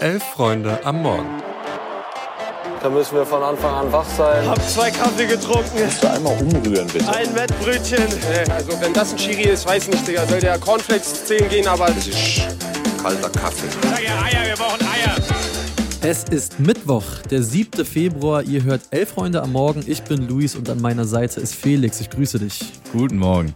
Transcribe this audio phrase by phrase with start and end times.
[0.00, 1.42] Elf Freunde am Morgen.
[2.82, 4.48] Da müssen wir von Anfang an wach sein.
[4.48, 5.78] Hab zwei Kaffee getrunken.
[5.78, 7.06] Kannst du einmal umrühren, bitte?
[7.12, 8.06] Ein Wettbrötchen.
[8.50, 10.26] Also wenn das ein Chiri ist, weiß nicht, Digga.
[10.26, 11.88] Soll der Cornflakes zählen gehen, aber...
[11.88, 12.40] Das ist
[13.02, 13.68] kalter Kaffee.
[13.82, 15.16] Sag ja Eier, wir brauchen Eier.
[16.00, 17.84] Es ist Mittwoch, der 7.
[17.84, 18.42] Februar.
[18.42, 19.84] Ihr hört Elf Freunde am Morgen.
[19.86, 22.00] Ich bin Luis und an meiner Seite ist Felix.
[22.00, 22.72] Ich grüße dich.
[22.94, 23.54] Guten Morgen.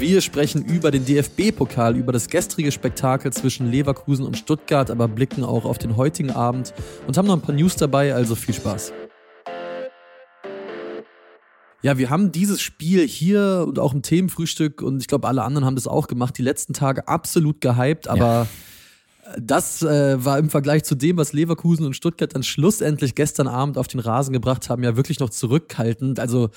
[0.00, 5.42] Wir sprechen über den DFB-Pokal, über das gestrige Spektakel zwischen Leverkusen und Stuttgart, aber blicken
[5.42, 6.72] auch auf den heutigen Abend
[7.08, 8.92] und haben noch ein paar News dabei, also viel Spaß.
[11.82, 15.64] Ja, wir haben dieses Spiel hier und auch im Themenfrühstück und ich glaube, alle anderen
[15.64, 18.46] haben das auch gemacht, die letzten Tage absolut gehypt, aber
[19.26, 19.36] ja.
[19.40, 23.76] das äh, war im Vergleich zu dem, was Leverkusen und Stuttgart dann schlussendlich gestern Abend
[23.76, 26.20] auf den Rasen gebracht haben, ja wirklich noch zurückhaltend.
[26.20, 26.50] Also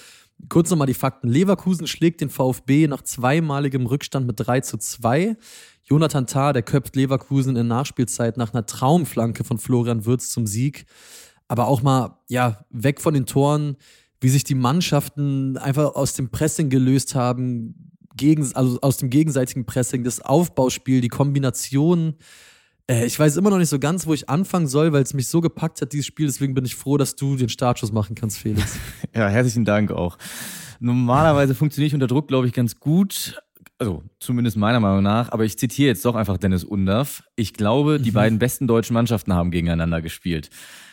[0.49, 1.27] Kurz nochmal die Fakten.
[1.27, 5.37] Leverkusen schlägt den VfB nach zweimaligem Rückstand mit 3 zu 2.
[5.83, 10.85] Jonathan Tah, der köpft Leverkusen in Nachspielzeit nach einer Traumflanke von Florian Würz zum Sieg.
[11.47, 13.77] Aber auch mal, ja, weg von den Toren,
[14.21, 19.65] wie sich die Mannschaften einfach aus dem Pressing gelöst haben, gegen, also aus dem gegenseitigen
[19.65, 22.15] Pressing, das Aufbauspiel, die Kombination
[22.91, 25.27] äh, ich weiß immer noch nicht so ganz, wo ich anfangen soll, weil es mich
[25.27, 26.27] so gepackt hat, dieses Spiel.
[26.27, 28.77] Deswegen bin ich froh, dass du den Startschuss machen kannst, Felix.
[29.15, 30.17] ja, herzlichen Dank auch.
[30.79, 33.41] Normalerweise funktioniere ich unter Druck, glaube ich, ganz gut.
[33.81, 35.31] Also zumindest meiner Meinung nach.
[35.31, 37.23] Aber ich zitiere jetzt doch einfach Dennis Undaff.
[37.35, 38.13] Ich glaube, die mhm.
[38.13, 40.51] beiden besten deutschen Mannschaften haben gegeneinander gespielt.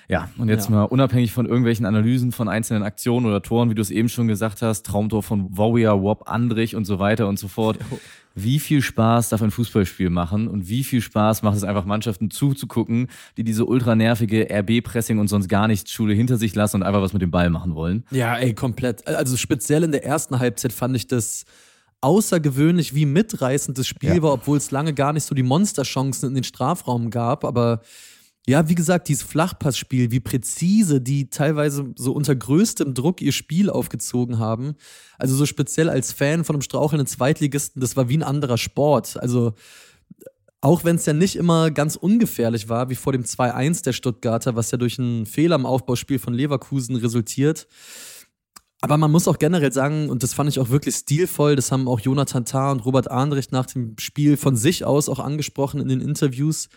[0.08, 0.76] Ja, und jetzt ja.
[0.76, 4.26] mal unabhängig von irgendwelchen Analysen von einzelnen Aktionen oder Toren, wie du es eben schon
[4.26, 7.76] gesagt hast, Traumtor von Warrior, Wop, Andrich und so weiter und so fort.
[8.34, 12.30] Wie viel Spaß darf ein Fußballspiel machen und wie viel Spaß macht es einfach Mannschaften
[12.30, 16.82] zuzugucken, die diese ultra nervige RB-Pressing und sonst gar nichts Schule hinter sich lassen und
[16.84, 18.04] einfach was mit dem Ball machen wollen?
[18.10, 19.06] Ja, ey, komplett.
[19.06, 21.44] Also speziell in der ersten Halbzeit fand ich das
[22.00, 24.22] außergewöhnlich, wie mitreißend das Spiel ja.
[24.22, 27.80] war, obwohl es lange gar nicht so die Monsterchancen in den Strafraum gab, aber
[28.48, 33.68] ja, wie gesagt, dieses Flachpassspiel, wie präzise die teilweise so unter größtem Druck ihr Spiel
[33.68, 34.74] aufgezogen haben.
[35.18, 39.20] Also so speziell als Fan von einem strauchelnden Zweitligisten, das war wie ein anderer Sport.
[39.20, 39.52] Also
[40.62, 44.56] auch wenn es ja nicht immer ganz ungefährlich war, wie vor dem 2-1 der Stuttgarter,
[44.56, 47.68] was ja durch einen Fehler im Aufbauspiel von Leverkusen resultiert.
[48.80, 51.88] Aber man muss auch generell sagen, und das fand ich auch wirklich stilvoll, das haben
[51.88, 55.88] auch Jonathan Tah und Robert Arnrecht nach dem Spiel von sich aus auch angesprochen in
[55.88, 56.68] den Interviews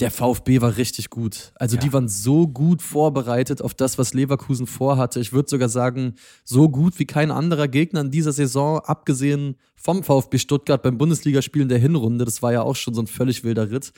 [0.00, 1.52] der VfB war richtig gut.
[1.54, 1.82] Also ja.
[1.82, 5.20] die waren so gut vorbereitet auf das, was Leverkusen vorhatte.
[5.20, 10.02] Ich würde sogar sagen, so gut wie kein anderer Gegner in dieser Saison, abgesehen vom
[10.02, 12.24] VfB Stuttgart beim Bundesligaspielen der Hinrunde.
[12.24, 13.92] Das war ja auch schon so ein völlig wilder Ritt.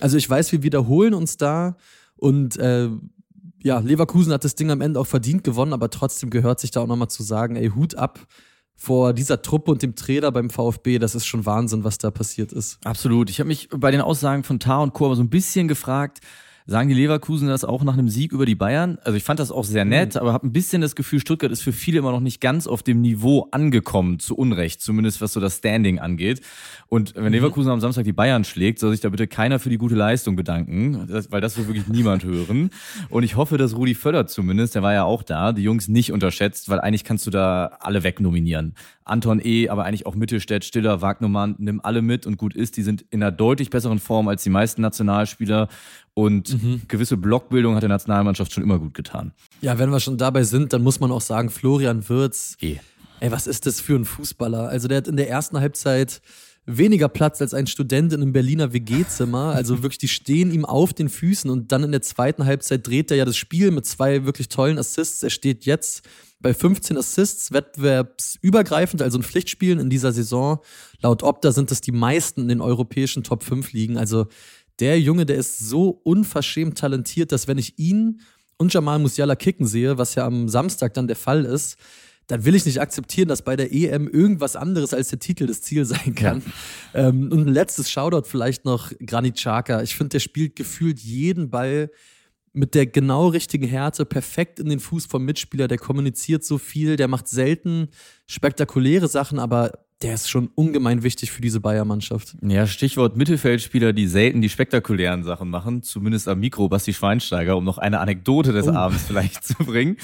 [0.00, 1.76] Also ich weiß, wir wiederholen uns da
[2.16, 2.88] und äh,
[3.62, 6.80] ja, Leverkusen hat das Ding am Ende auch verdient gewonnen, aber trotzdem gehört sich da
[6.80, 8.26] auch nochmal zu sagen, ey, Hut ab
[8.76, 12.52] vor dieser Truppe und dem Trainer beim VfB, das ist schon Wahnsinn, was da passiert
[12.52, 12.78] ist.
[12.84, 13.28] Absolut.
[13.28, 15.12] Ich habe mich bei den Aussagen von Tar und Co.
[15.14, 16.20] so ein bisschen gefragt,
[16.70, 18.98] Sagen die Leverkusen das auch nach einem Sieg über die Bayern?
[19.02, 20.20] Also ich fand das auch sehr nett, mhm.
[20.20, 22.82] aber habe ein bisschen das Gefühl, Stuttgart ist für viele immer noch nicht ganz auf
[22.82, 26.42] dem Niveau angekommen, zu Unrecht, zumindest was so das Standing angeht.
[26.88, 27.30] Und wenn mhm.
[27.30, 30.36] Leverkusen am Samstag die Bayern schlägt, soll sich da bitte keiner für die gute Leistung
[30.36, 32.68] bedanken, weil das will wirklich niemand hören.
[33.08, 36.12] Und ich hoffe, dass Rudi Völler zumindest, der war ja auch da, die Jungs nicht
[36.12, 38.74] unterschätzt, weil eigentlich kannst du da alle wegnominieren.
[39.04, 42.76] Anton E., aber eigentlich auch Mittelstädt, Stiller, Wagnermann, nimm alle mit und gut ist.
[42.76, 45.68] Die sind in einer deutlich besseren Form als die meisten Nationalspieler
[46.12, 46.82] und mhm.
[46.88, 49.32] gewisse Blockbildung hat der Nationalmannschaft schon immer gut getan.
[49.60, 52.56] Ja, wenn wir schon dabei sind, dann muss man auch sagen, Florian Wirtz.
[52.60, 52.76] E.
[53.20, 54.68] Ey, was ist das für ein Fußballer?
[54.68, 56.20] Also der hat in der ersten Halbzeit
[56.68, 59.54] weniger Platz als ein Student in einem Berliner WG-Zimmer.
[59.54, 63.10] Also wirklich, die stehen ihm auf den Füßen und dann in der zweiten Halbzeit dreht
[63.10, 65.22] er ja das Spiel mit zwei wirklich tollen Assists.
[65.22, 66.06] Er steht jetzt
[66.40, 70.60] bei 15 Assists, wettbewerbsübergreifend, also in Pflichtspielen in dieser Saison.
[71.00, 73.98] Laut Opta sind das die meisten in den europäischen Top 5 Ligen.
[73.98, 74.26] Also
[74.80, 78.20] der Junge, der ist so unverschämt talentiert, dass wenn ich ihn
[78.56, 81.76] und Jamal Musiala kicken sehe, was ja am Samstag dann der Fall ist,
[82.28, 85.62] dann will ich nicht akzeptieren, dass bei der EM irgendwas anderes als der Titel das
[85.62, 86.42] Ziel sein kann.
[86.92, 87.08] Ja.
[87.08, 89.82] Ähm, und ein letztes Shoutout vielleicht noch Granit Xhaka.
[89.82, 91.90] Ich finde, der spielt gefühlt jeden Ball
[92.52, 95.68] mit der genau richtigen Härte perfekt in den Fuß vom Mitspieler.
[95.68, 97.88] Der kommuniziert so viel, der macht selten
[98.26, 99.72] spektakuläre Sachen, aber
[100.02, 102.36] der ist schon ungemein wichtig für diese Bayern-Mannschaft.
[102.42, 107.64] Ja, Stichwort Mittelfeldspieler, die selten die spektakulären Sachen machen, zumindest am Mikro Basti Schweinsteiger, um
[107.64, 108.72] noch eine Anekdote des oh.
[108.72, 109.96] Abends vielleicht zu bringen.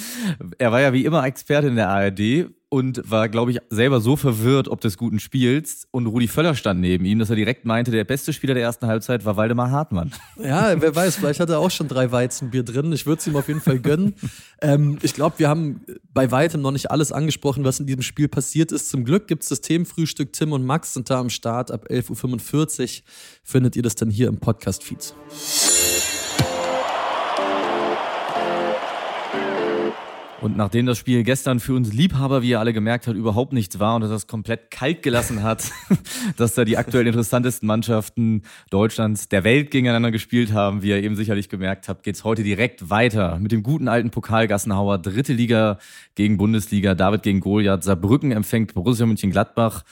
[0.58, 4.16] Er war ja wie immer Experte in der ARD und war, glaube ich, selber so
[4.16, 5.86] verwirrt ob des guten Spiels.
[5.92, 8.88] Und Rudi Völler stand neben ihm, dass er direkt meinte, der beste Spieler der ersten
[8.88, 10.10] Halbzeit war Waldemar Hartmann.
[10.42, 12.92] Ja, wer weiß, vielleicht hat er auch schon drei Weizenbier drin.
[12.92, 14.16] Ich würde es ihm auf jeden Fall gönnen.
[14.60, 15.82] ähm, ich glaube, wir haben
[16.12, 18.90] bei weitem noch nicht alles angesprochen, was in diesem Spiel passiert ist.
[18.90, 20.32] Zum Glück gibt es das Themenfrühstück.
[20.32, 21.70] Tim und Max sind da am Start.
[21.70, 23.04] Ab 11.45 Uhr
[23.44, 25.14] findet ihr das dann hier im Podcast-Feed.
[30.44, 33.78] Und nachdem das Spiel gestern für uns Liebhaber, wie ihr alle gemerkt habt, überhaupt nichts
[33.78, 35.72] war und das komplett kalt gelassen hat,
[36.36, 41.16] dass da die aktuell interessantesten Mannschaften Deutschlands der Welt gegeneinander gespielt haben, wie ihr eben
[41.16, 44.98] sicherlich gemerkt habt, geht's heute direkt weiter mit dem guten alten Pokalgassenhauer.
[44.98, 45.78] Dritte Liga
[46.14, 47.82] gegen Bundesliga, David gegen Goliath.
[47.82, 49.82] Saarbrücken empfängt Borussia Mönchengladbach.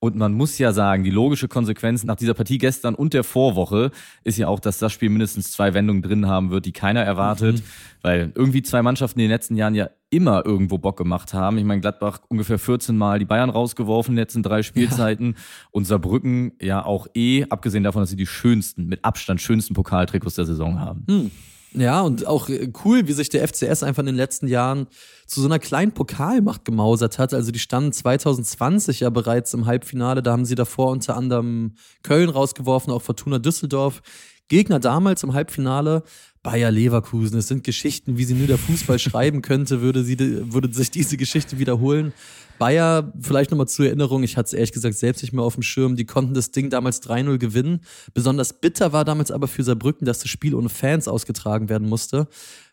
[0.00, 3.90] Und man muss ja sagen, die logische Konsequenz nach dieser Partie gestern und der Vorwoche
[4.22, 7.56] ist ja auch, dass das Spiel mindestens zwei Wendungen drin haben wird, die keiner erwartet,
[7.56, 7.62] mhm.
[8.02, 11.58] weil irgendwie zwei Mannschaften in den letzten Jahren ja immer irgendwo Bock gemacht haben.
[11.58, 15.42] Ich meine, Gladbach ungefähr 14 Mal die Bayern rausgeworfen in den letzten drei Spielzeiten ja.
[15.72, 20.36] und Saarbrücken ja auch eh, abgesehen davon, dass sie die schönsten, mit Abstand schönsten Pokaltrikots
[20.36, 21.04] der Saison haben.
[21.08, 21.30] Mhm.
[21.72, 24.86] Ja, und auch äh, cool, wie sich der FCS einfach in den letzten Jahren
[25.26, 27.34] zu so einer kleinen Pokalmacht gemausert hat.
[27.34, 30.22] Also die standen 2020 ja bereits im Halbfinale.
[30.22, 34.00] Da haben sie davor unter anderem Köln rausgeworfen, auch Fortuna Düsseldorf.
[34.48, 36.02] Gegner damals im Halbfinale
[36.42, 37.38] Bayer Leverkusen.
[37.38, 41.16] Es sind Geschichten, wie sie nur der Fußball schreiben könnte, würde, sie, würde sich diese
[41.16, 42.12] Geschichte wiederholen.
[42.58, 45.62] Bayer, vielleicht nochmal zur Erinnerung, ich hatte es ehrlich gesagt selbst nicht mehr auf dem
[45.62, 47.80] Schirm, die konnten das Ding damals 3-0 gewinnen.
[48.14, 52.26] Besonders bitter war damals aber für Saarbrücken, dass das Spiel ohne Fans ausgetragen werden musste.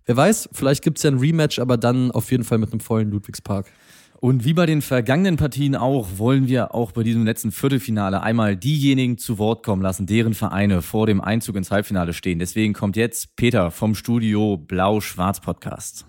[0.06, 2.80] Wer weiß, vielleicht gibt es ja ein Rematch, aber dann auf jeden Fall mit einem
[2.80, 3.68] vollen Ludwigspark.
[4.26, 8.58] Und wie bei den vergangenen Partien auch, wollen wir auch bei diesem letzten Viertelfinale einmal
[8.58, 12.40] diejenigen zu Wort kommen lassen, deren Vereine vor dem Einzug ins Halbfinale stehen.
[12.40, 16.08] Deswegen kommt jetzt Peter vom Studio Blau-Schwarz Podcast.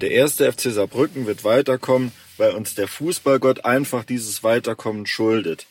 [0.00, 5.66] Der erste FC Saarbrücken wird weiterkommen weil uns der Fußballgott einfach dieses Weiterkommen schuldet.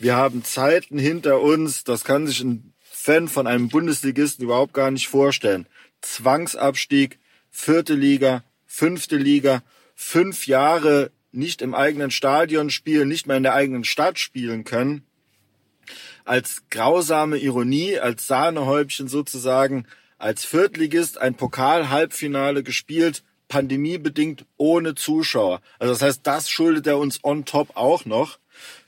[0.00, 4.90] Wir haben Zeiten hinter uns, das kann sich ein Fan von einem Bundesligisten überhaupt gar
[4.90, 5.68] nicht vorstellen.
[6.00, 9.62] Zwangsabstieg, vierte Liga, fünfte Liga,
[10.00, 15.04] fünf Jahre nicht im eigenen Stadion spielen, nicht mehr in der eigenen Stadt spielen können.
[16.24, 19.86] Als grausame Ironie, als Sahnehäubchen sozusagen,
[20.16, 25.60] als Viertligist ein Pokal-Halbfinale gespielt, pandemiebedingt ohne Zuschauer.
[25.78, 28.38] Also das heißt, das schuldet er uns on top auch noch.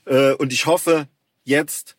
[0.05, 1.07] Äh, und ich hoffe,
[1.43, 1.95] jetzt,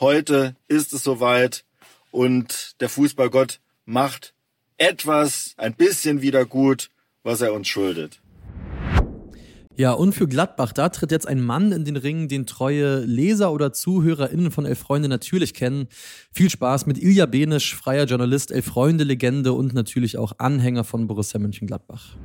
[0.00, 1.64] heute ist es soweit
[2.10, 4.34] und der Fußballgott macht
[4.76, 6.90] etwas, ein bisschen wieder gut,
[7.22, 8.20] was er uns schuldet.
[9.76, 13.52] Ja, und für Gladbach, da tritt jetzt ein Mann in den Ring, den treue Leser
[13.52, 15.88] oder ZuhörerInnen von Elf Freunde natürlich kennen.
[16.32, 21.08] Viel Spaß mit Ilja Benisch, freier Journalist, Elf Freunde Legende und natürlich auch Anhänger von
[21.08, 22.16] Borussia Mönchengladbach.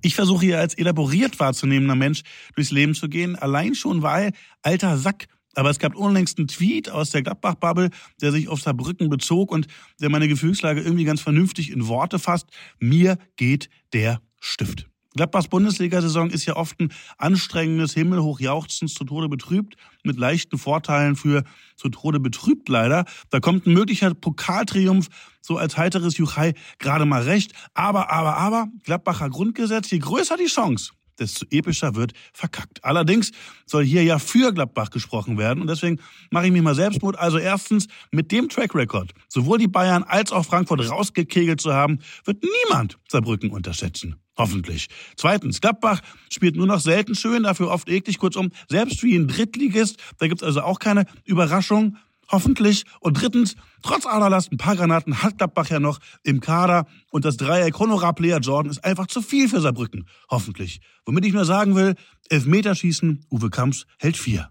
[0.00, 2.22] Ich versuche hier als elaboriert wahrzunehmender Mensch
[2.54, 6.90] durchs Leben zu gehen, allein schon weil alter Sack aber es gab unlängst einen Tweet
[6.90, 7.88] aus der Gladbach-Bubble,
[8.20, 9.66] der sich auf Saarbrücken bezog und
[10.02, 12.50] der meine Gefühlslage irgendwie ganz vernünftig in Worte fasst.
[12.78, 14.86] Mir geht der Stift.
[15.16, 21.16] Gladbachs Bundesliga-Saison ist ja oft ein anstrengendes Himmelhoch jauchzens zu Tode betrübt, mit leichten Vorteilen
[21.16, 21.42] für
[21.74, 23.04] zu Tode betrübt leider.
[23.30, 25.08] Da kommt ein möglicher Pokaltriumph
[25.40, 27.52] so als heiteres Juchai gerade mal recht.
[27.74, 32.84] Aber, aber, aber, Gladbacher Grundgesetz, je größer die Chance, desto epischer wird verkackt.
[32.84, 33.32] Allerdings
[33.66, 37.16] soll hier ja für Gladbach gesprochen werden und deswegen mache ich mich mal Selbstmut.
[37.16, 41.98] Also erstens, mit dem Track Record sowohl die Bayern als auch Frankfurt rausgekegelt zu haben,
[42.24, 44.16] wird niemand Saarbrücken unterschätzen.
[44.38, 44.88] Hoffentlich.
[45.16, 48.18] Zweitens, Gladbach spielt nur noch selten schön, dafür oft eklig.
[48.18, 51.96] Kurzum, selbst wie ein Drittligist, da gibt's also auch keine Überraschung.
[52.28, 52.84] Hoffentlich.
[53.00, 56.86] Und drittens, trotz aller Last, ein paar Granaten hat Gladbach ja noch im Kader.
[57.10, 60.06] Und das Dreieck Honorar Player Jordan ist einfach zu viel für Saarbrücken.
[60.28, 60.80] Hoffentlich.
[61.04, 61.94] Womit ich nur sagen will,
[62.28, 64.50] Elfmeterschießen, Uwe Kamps hält vier.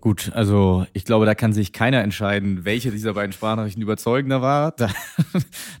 [0.00, 4.74] Gut, also ich glaube, da kann sich keiner entscheiden, welche dieser beiden Sprachnachrichten überzeugender war.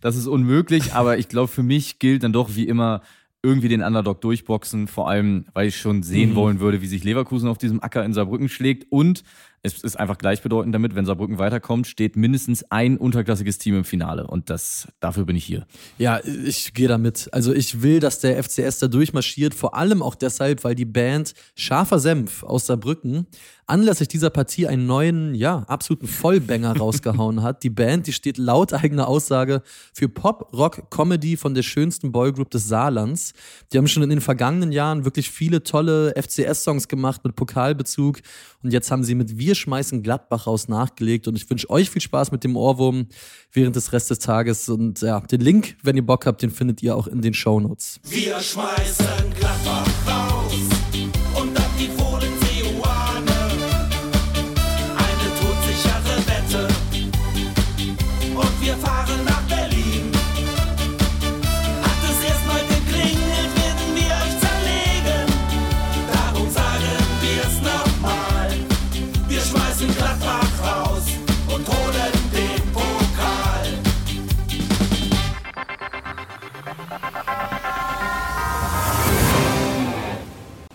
[0.02, 3.02] Das ist unmöglich, aber ich glaube, für mich gilt dann doch wie immer
[3.42, 6.34] irgendwie den Underdog durchboxen, vor allem, weil ich schon sehen mhm.
[6.34, 9.24] wollen würde, wie sich Leverkusen auf diesem Acker in Saarbrücken schlägt und
[9.62, 14.26] es ist einfach gleichbedeutend damit, wenn Saarbrücken weiterkommt, steht mindestens ein unterklassiges Team im Finale.
[14.26, 15.66] Und das, dafür bin ich hier.
[15.98, 17.28] Ja, ich gehe damit.
[17.32, 21.34] Also ich will, dass der FCS da durchmarschiert, vor allem auch deshalb, weil die Band
[21.54, 23.26] Scharfer Senf aus Saarbrücken
[23.70, 27.62] anlässlich dieser Partie einen neuen, ja, absoluten Vollbanger rausgehauen hat.
[27.62, 29.62] Die Band, die steht laut eigener Aussage
[29.94, 33.32] für Pop, Rock, Comedy von der schönsten Boygroup des Saarlands.
[33.72, 38.20] Die haben schon in den vergangenen Jahren wirklich viele tolle FCS-Songs gemacht mit Pokalbezug.
[38.62, 41.28] Und jetzt haben sie mit Wir schmeißen Gladbach raus nachgelegt.
[41.28, 43.06] Und ich wünsche euch viel Spaß mit dem Ohrwurm
[43.52, 44.68] während des Rest des Tages.
[44.68, 47.60] Und ja, den Link, wenn ihr Bock habt, den findet ihr auch in den Show
[47.60, 48.00] Notes.
[48.04, 49.39] Wir schmeißen Gladbach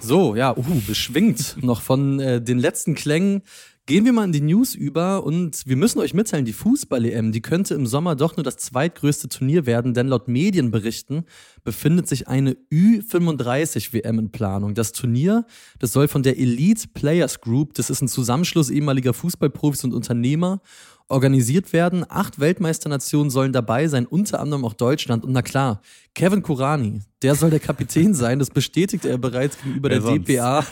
[0.05, 3.41] So, ja, uh, beschwingt noch von äh, den letzten Klängen.
[3.87, 7.41] Gehen wir mal in die News über und wir müssen euch mitteilen, die Fußball-EM, die
[7.41, 11.25] könnte im Sommer doch nur das zweitgrößte Turnier werden, denn laut Medienberichten
[11.63, 14.75] befindet sich eine Ü35-WM in Planung.
[14.75, 15.45] Das Turnier,
[15.79, 20.61] das soll von der Elite Players Group, das ist ein Zusammenschluss ehemaliger Fußballprofis und Unternehmer,
[21.07, 22.03] organisiert werden.
[22.09, 25.23] Acht Weltmeisternationen sollen dabei sein, unter anderem auch Deutschland.
[25.23, 25.81] Und na klar,
[26.15, 28.39] Kevin Kurani, der soll der Kapitän sein.
[28.39, 30.27] Das bestätigt er bereits gegenüber Wer der sonst?
[30.27, 30.65] DPA.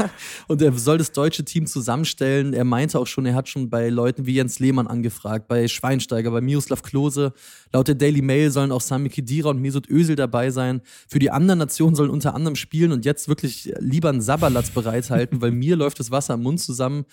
[0.47, 2.53] Und er soll das deutsche Team zusammenstellen.
[2.53, 6.31] Er meinte auch schon, er hat schon bei Leuten wie Jens Lehmann angefragt, bei Schweinsteiger,
[6.31, 7.33] bei Miroslav Klose.
[7.71, 10.81] Laut der Daily Mail sollen auch Sami Khedira und Mesut Özil dabei sein.
[11.07, 15.41] Für die anderen Nationen sollen unter anderem spielen und jetzt wirklich lieber einen Sabberlatz bereithalten,
[15.41, 17.05] weil mir läuft das Wasser am Mund zusammen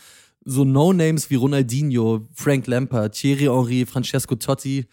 [0.44, 4.86] so No-Names wie Ronaldinho, Frank Lampard, Thierry Henry, Francesco Totti.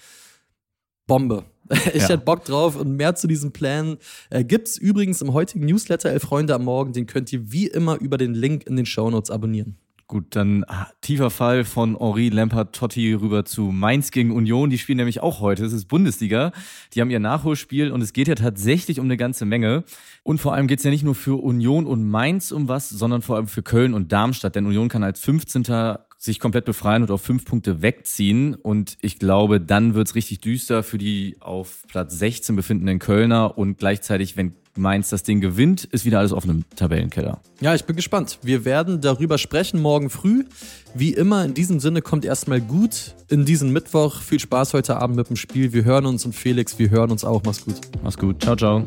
[1.07, 1.45] Bombe.
[1.93, 2.09] Ich Ja.
[2.09, 3.97] hätte Bock drauf und mehr zu diesem Plan
[4.29, 6.93] äh, gibt's übrigens im heutigen Newsletter Elf Freunde am Morgen.
[6.93, 9.77] Den könnt ihr wie immer über den Link in den Shownotes abonnieren.
[10.09, 14.69] Gut, dann ah, tiefer Fall von Henri Lampard Totti rüber zu Mainz gegen Union.
[14.69, 15.65] Die spielen nämlich auch heute.
[15.65, 16.53] Es ist Bundesliga.
[16.93, 19.83] Die haben ihr Nachholspiel und es geht ja tatsächlich um eine ganze Menge.
[20.23, 23.35] Und vor allem geht's ja nicht nur für Union und Mainz um was, sondern vor
[23.35, 24.55] allem für Köln und Darmstadt.
[24.55, 25.97] Denn Union kann als 15.
[26.17, 28.55] sich komplett befreien und auf fünf Punkte wegziehen.
[28.55, 33.57] Und ich glaube, dann wird's richtig düster für die auf Platz 16 befindenden Kölner.
[33.57, 37.39] Und gleichzeitig, wenn Mainz das Ding gewinnt, ist wieder alles auf einem Tabellenkeller.
[37.59, 38.39] Ja, ich bin gespannt.
[38.41, 40.45] Wir werden darüber sprechen morgen früh.
[40.93, 44.21] Wie immer, in diesem Sinne kommt erstmal gut in diesen Mittwoch.
[44.21, 45.73] Viel Spaß heute Abend mit dem Spiel.
[45.73, 47.41] Wir hören uns und Felix, wir hören uns auch.
[47.45, 47.75] Mach's gut.
[48.03, 48.41] Mach's gut.
[48.41, 48.85] Ciao, ciao.